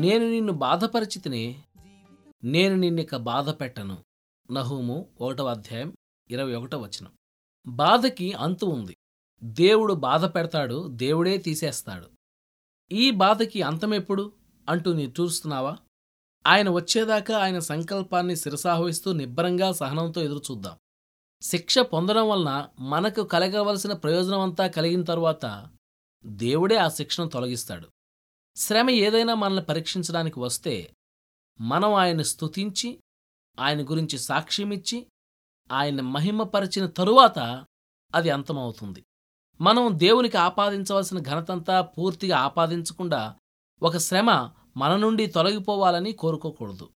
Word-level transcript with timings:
నేను 0.00 0.30
నిన్ను 0.30 0.52
బాధపరిచితిని 0.52 1.62
నేను 2.44 2.76
నిన్నిక 2.76 3.16
బాధ 3.16 3.50
పెట్టను. 3.50 3.98
నహూము 4.52 5.06
ఒకటవ 5.20 5.48
అధ్యాయం 5.48 5.92
ఇరవై 6.30 6.54
ఒకటో 6.54 6.78
వచనం. 6.78 7.12
బాధకి 7.66 8.32
అంతు 8.32 8.66
ఉంది. 8.66 8.96
దేవుడు 9.44 9.94
బాధ 9.94 10.24
పెడతాడు 10.24 10.88
దేవుడే 10.88 11.38
తీసేస్తాడు. 11.38 12.06
ఈ 12.92 13.10
బాధకి 13.10 13.62
అంతమెప్పుడు 13.62 14.32
అంటూ 14.68 14.92
నీ 14.92 15.14
చూస్తున్నావా? 15.20 15.76
ఆయన 16.46 16.70
వచ్చేదాకా 16.70 17.38
ఆయన 17.38 17.58
సంకల్పాన్ని 17.58 18.36
శిరసాహవిస్తూ 18.36 19.12
నిబ్బరంగా 19.12 19.72
సహనంతో 19.72 20.22
ఎదురుచూద్దాం 20.22 20.76
శిక్ష 21.42 21.78
పొందడం 21.78 22.28
వలన 22.28 22.68
మనకు 22.78 23.22
కలగవలసిన 23.22 23.92
ప్రయోజనమంతా 23.92 24.66
కలిగిన 24.66 25.02
తరువాత 25.02 25.68
దేవుడే 26.26 26.76
ఆ 26.76 26.88
శిక్షను 26.88 27.28
తొలగిస్తాడు. 27.28 27.88
శ్రమ 28.56 28.90
ఏదైనా 28.90 29.34
మనల్ని 29.34 29.62
పరీక్షించడానికి 29.64 30.40
వస్తే 30.40 30.94
మనం 31.60 31.94
ఆయన్ని 31.94 32.24
స్తుతించి 32.24 33.00
ఆయన 33.58 33.82
గురించి 33.82 34.18
సాక్ష్యమిచ్చి 34.18 35.06
ఆయన 35.72 36.00
మహిమపరిచిన 36.00 36.86
తరువాత 36.86 37.38
అది 38.14 38.30
అంతమవుతుంది. 38.30 39.04
మనం 39.60 39.90
దేవునికి 39.92 40.36
ఆపాదించవలసిన 40.36 41.18
ఘనతంతా 41.18 41.80
పూర్తిగా 41.80 42.38
ఆపాదించకుండా 42.38 43.36
ఒక 43.82 43.96
శ్రమ 43.96 44.30
మన 44.76 44.96
నుండి 44.96 45.26
తొలగిపోవాలని 45.26 46.12
కోరుకోకూడదు. 46.12 46.90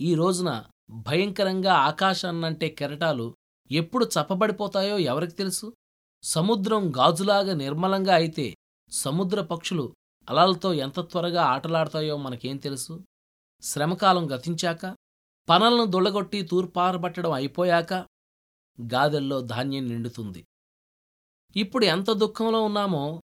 ఈ 0.00 0.14
రోజున 0.14 0.64
భయంకరంగా 0.90 1.74
ఆకాశాన్నంటే 1.74 2.68
కెరటాలు 2.68 3.26
ఎప్పుడు 3.70 4.04
చప్పబడిపోతాయో 4.04 4.98
ఎవరికి 4.98 5.32
తెలుసు? 5.32 5.66
సముద్రం 6.24 6.90
గాజులాగా 6.96 7.54
నిర్మలంగా 7.54 8.14
అయితే 8.14 8.46
సముద్ర 8.92 9.40
పక్షులు 9.40 9.86
అలలతో 10.30 10.72
ఎంత 10.72 11.00
త్వరగా 11.00 11.42
ఆటలాడతాయో 11.42 12.16
మనకేం 12.16 12.56
తెలుసు? 12.56 13.04
శ్రమకాలం 13.62 14.34
గతించాక 14.34 14.96
పనలను 15.48 15.84
దొళ్ళగొట్టి 15.84 16.42
తూర్పారబట్టడం 16.42 17.32
అయిపోయాక 17.32 17.94
గాదెల్లో 18.94 19.40
ధాన్యం 19.40 19.88
నిండుతుంది. 19.88 20.46
ఇప్పుడు 21.56 21.84
ఎంత 21.84 22.10
దుఃఖంలో 22.10 22.62
ఉన్నామో 22.62 23.22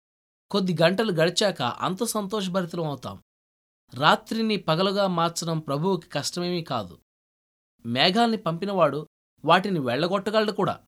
కొద్ది 0.51 0.77
గంటలు 0.81 1.11
గడిచాక 1.11 1.61
అంత 1.61 2.03
సంతోషభరితలం 2.03 2.87
అవుతాం. 2.87 3.23
రాత్రిని 3.93 4.57
పగలుగా 4.57 5.07
మార్చడం 5.07 5.59
ప్రభువుకి 5.59 6.09
కష్టమేమీ 6.09 6.63
కాదు. 6.63 6.99
మేఘాల్ని 7.85 8.37
పంపినవాడు 8.37 9.07
వాటిని 9.45 9.79
వెళ్ళగొట్టగలడు 9.79 10.51
కూడా. 10.51 10.79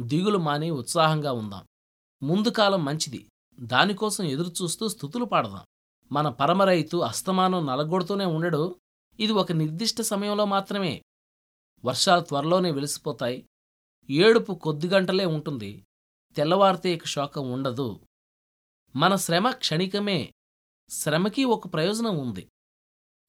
దిగులు 0.00 0.38
మాని 0.38 0.70
ఉత్సాహంగా 0.70 1.32
ఉందాం. 1.32 1.66
ముందు 2.22 2.48
కాలం 2.48 2.84
మంచిది. 2.84 3.30
దానికోసం 3.60 4.24
ఎదురుచూస్తూ 4.24 4.88
స్థుతులు 4.88 5.24
పాడదాం. 5.24 5.60
మన 6.12 6.28
పరమరైతు 6.28 6.96
అస్తమానం 6.96 7.66
నలగొడుతూనే 7.66 8.24
ఉండడు. 8.24 8.76
ఇది 9.20 9.32
ఒక 9.32 9.52
నిర్దిష్ట 9.52 10.00
సమయంలో 10.00 10.44
మాత్రమే. 10.44 11.02
వర్షాలు 11.84 12.20
త్వరలోనే 12.20 12.70
వెలిసిపోతాయి. 12.70 13.46
ఏడుపు 14.10 14.52
కొద్ది 14.52 14.88
గంటలే 14.88 15.24
ఉంటుంది. 15.24 15.84
తెల్లవారితే 16.36 16.92
ఇక 16.92 17.06
శోకం 17.06 17.52
ఉండదు. 17.52 18.00
మన 18.96 19.16
శ్రమ 19.16 19.50
క్షణికమే. 19.50 20.32
శ్రమకి 20.88 21.44
ఒక 21.44 21.72
ప్రయోజనం 21.72 22.18
ఉంది. 22.18 22.48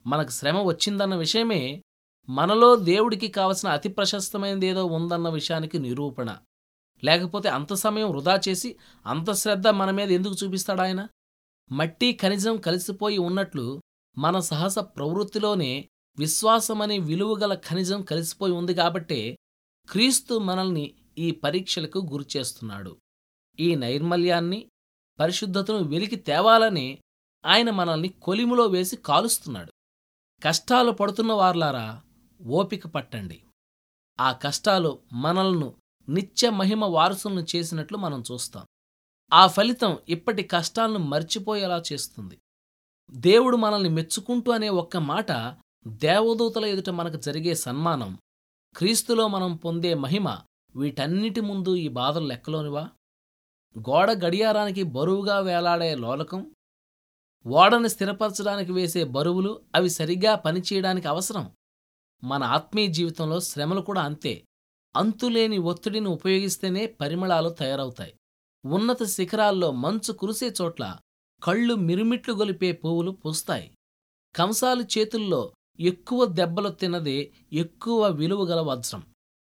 మనకు 0.06 0.28
శ్రమ 0.28 0.62
వచ్చిందన్న 0.62 1.14
విషయమే 1.14 1.82
మనలో 2.28 2.76
దేవుడికి 2.76 3.28
కావలసిన 3.28 3.68
అతి 3.68 3.88
ప్రశస్తమైనదేదో 3.88 4.84
ఉందన్న 4.84 5.28
విషయానికి 5.28 5.78
నిరూపణ. 5.78 6.38
లేకపోతే 7.04 7.48
అంత 7.48 7.72
సమయం 7.72 8.10
వృధా 8.10 8.40
చేసి 8.48 8.76
అంత 9.06 9.32
శ్రద్ధ 9.32 9.68
మన 9.68 9.90
మీద 9.90 10.10
ఎందుకు 10.10 10.36
చూపిస్తాడాయన 10.44 11.08
మట్టి 11.72 12.18
ఖనిజం 12.22 12.56
కలిసిపోయి 12.56 13.18
ఉన్నట్లు 13.18 13.82
మన 14.18 14.40
సహస 14.40 14.78
ప్రవృత్తిలోనే 14.78 15.88
విశ్వాసమనే 16.18 16.98
విలువగల 16.98 17.54
ఖనిజం 17.54 18.02
కలిసిపోయి 18.02 18.52
ఉంది 18.52 18.74
కాబట్టే 18.74 19.36
క్రీస్తు 19.90 20.34
మనల్ని 20.38 20.94
ఈ 21.18 21.30
పరీక్షలకు 21.30 21.98
గురిచేస్తున్నాడు 21.98 22.96
ఈ 23.60 23.74
నైర్మల్యాన్ని 23.74 24.68
పరిశుద్ధతను 25.20 25.78
వెలికి 25.78 26.16
తేవాలని 26.16 26.98
ఆయన 27.44 27.70
మనల్ని 27.70 28.08
కొలిములో 28.08 28.66
వేసి 28.66 28.96
కాలుస్తున్నాడు. 28.96 29.72
కష్టాలు 30.42 30.90
పడుతున్న 30.90 31.32
వార్లారా 31.32 32.02
ఓపిక 32.46 32.86
పట్టండి. 32.86 33.42
ఆ 34.20 34.32
కష్టాలు 34.32 34.98
మనల్ను 35.12 35.74
నిత్య 36.10 36.50
మహిమ 36.50 36.84
వారసులను 36.84 37.46
చేసినట్లు 37.56 37.98
మనం 37.98 38.22
చూస్తాం. 38.32 38.66
ఆ 39.32 39.46
ఫలితం 39.46 39.98
ఇప్పటి 40.08 40.42
కష్టాలను 40.42 40.98
మర్చిపోయేలా 40.98 41.82
చేస్తుంది. 41.92 42.38
దేవుడు 43.10 43.56
మనల్ని 43.56 43.88
మెచ్చుకుంటూ 43.88 44.52
అనే 44.52 44.68
ఒక్క 44.68 44.96
మాట 44.96 45.56
దేవదూతల 45.86 46.64
ఎదుట 46.64 46.90
మనకు 46.90 47.16
జరిగే 47.16 47.54
సన్మానం 47.54 48.18
క్రీస్తులో 48.76 49.28
మనం 49.28 49.56
పొందే 49.56 49.94
మహిమ 49.94 50.38
వీటన్నిటి 50.76 51.40
ముందు 51.40 51.76
ఈ 51.76 51.88
బాధలు 51.88 52.26
లెక్కలోనివా? 52.26 52.88
గోడ 53.78 54.10
గడియారానికి 54.10 54.82
బరువుగా 54.82 55.38
వేలాడే 55.38 55.94
లోలకం 55.94 56.54
ఓడని 57.46 57.88
స్థిరపరచడానికి 57.88 58.72
వేసే 58.72 59.04
బరువులు 59.04 59.60
అవి 59.74 59.90
సరిగ్గా 59.90 60.34
పనిచేయడానికి 60.34 61.08
అవసరం. 61.08 61.50
మన 62.24 62.44
ఆత్మీయ 62.44 62.86
జీవితంలో 62.86 63.40
శ్రమలు 63.40 63.80
కూడా 63.80 64.02
అంతే. 64.02 64.44
అంతులేని 64.96 65.58
ఒత్తిడిని 65.58 66.08
ఉపయోగిస్తేనే 66.08 66.86
పరిమళాలు 66.86 67.48
తయారవుతాయి. 67.48 68.14
ఉన్నత 68.64 69.02
శిఖరాల్లో 69.02 69.72
మంచు 69.72 70.12
కురిసే 70.12 70.54
చోట్ల 70.62 70.96
కళ్ళు 71.42 71.74
మిరుమిట్లు 71.74 72.34
గొలిపే 72.34 72.72
పువ్వులు 72.72 73.10
పూస్తాయి. 73.10 73.74
కంసాలు 74.34 74.82
చేతుల్లో 74.82 75.52
ఎక్కువ 75.80 76.24
దెబ్బలు 76.24 76.68
తిన్నదే 76.68 77.32
ఎక్కువ 77.52 78.08
విలువగల 78.08 78.60
వజ్రం. 78.60 79.02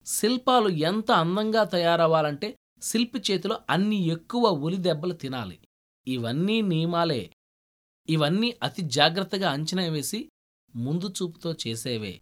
శిల్పాలు 0.07 0.69
ఎంత 0.69 1.11
అందంగా 1.11 1.65
తయారవ్వాలంటే 1.65 2.57
శిల్పి 2.83 3.23
చేతిలో 3.31 3.59
అన్ని 3.71 3.97
ఎక్కువ 3.97 4.49
ఉలి 4.49 4.77
దెబ్బలు 4.77 5.13
తినాలి. 5.13 5.59
ఇవన్నీ 6.09 6.63
నియమాలే. 6.63 7.33
ఇవన్నీ 8.09 8.55
అతి 8.63 8.83
జాగ్రత్తగా 8.83 9.51
అంచనా 9.51 9.83
వేసి 9.83 10.29
ముందు 10.77 11.15
చూపుతో 11.23 11.55
చేసేవే. 11.67 12.19